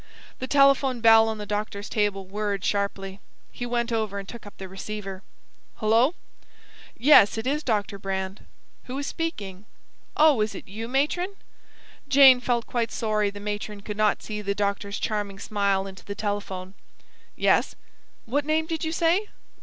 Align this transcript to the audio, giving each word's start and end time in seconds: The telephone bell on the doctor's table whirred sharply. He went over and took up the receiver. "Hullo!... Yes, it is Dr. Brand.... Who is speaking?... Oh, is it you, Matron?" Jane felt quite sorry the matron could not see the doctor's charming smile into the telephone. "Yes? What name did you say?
The 0.39 0.47
telephone 0.47 0.99
bell 0.99 1.27
on 1.29 1.37
the 1.37 1.45
doctor's 1.45 1.87
table 1.87 2.25
whirred 2.25 2.65
sharply. 2.65 3.19
He 3.51 3.67
went 3.67 3.91
over 3.91 4.17
and 4.17 4.27
took 4.27 4.47
up 4.47 4.57
the 4.57 4.67
receiver. 4.67 5.21
"Hullo!... 5.75 6.15
Yes, 6.97 7.37
it 7.37 7.45
is 7.45 7.61
Dr. 7.61 7.99
Brand.... 7.99 8.43
Who 8.85 8.97
is 8.97 9.05
speaking?... 9.05 9.67
Oh, 10.17 10.41
is 10.41 10.55
it 10.55 10.67
you, 10.67 10.87
Matron?" 10.87 11.35
Jane 12.07 12.39
felt 12.39 12.65
quite 12.65 12.91
sorry 12.91 13.29
the 13.29 13.39
matron 13.39 13.81
could 13.81 13.95
not 13.95 14.23
see 14.23 14.41
the 14.41 14.55
doctor's 14.55 14.97
charming 14.99 15.37
smile 15.37 15.85
into 15.85 16.03
the 16.03 16.15
telephone. 16.15 16.73
"Yes? 17.35 17.75
What 18.25 18.43
name 18.43 18.65
did 18.65 18.83
you 18.83 18.91
say? 18.91 19.27